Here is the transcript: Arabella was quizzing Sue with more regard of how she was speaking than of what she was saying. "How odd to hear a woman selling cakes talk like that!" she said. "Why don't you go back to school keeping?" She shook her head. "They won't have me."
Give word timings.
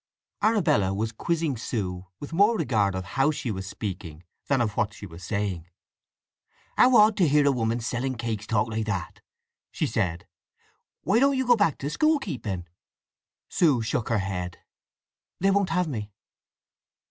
Arabella 0.41 0.95
was 0.95 1.11
quizzing 1.11 1.55
Sue 1.55 2.07
with 2.19 2.33
more 2.33 2.57
regard 2.57 2.95
of 2.95 3.03
how 3.05 3.29
she 3.29 3.51
was 3.51 3.67
speaking 3.67 4.23
than 4.47 4.59
of 4.59 4.75
what 4.75 4.95
she 4.95 5.05
was 5.05 5.23
saying. 5.23 5.67
"How 6.75 6.95
odd 6.97 7.15
to 7.17 7.27
hear 7.27 7.45
a 7.45 7.51
woman 7.51 7.79
selling 7.81 8.15
cakes 8.15 8.47
talk 8.47 8.67
like 8.67 8.87
that!" 8.87 9.21
she 9.69 9.85
said. 9.85 10.25
"Why 11.03 11.19
don't 11.19 11.37
you 11.37 11.45
go 11.45 11.55
back 11.55 11.77
to 11.77 11.89
school 11.91 12.17
keeping?" 12.17 12.65
She 13.47 13.79
shook 13.83 14.09
her 14.09 14.17
head. 14.17 14.57
"They 15.39 15.51
won't 15.51 15.69
have 15.69 15.87
me." 15.87 16.09